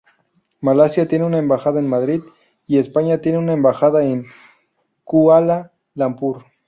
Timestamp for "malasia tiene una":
0.61-1.37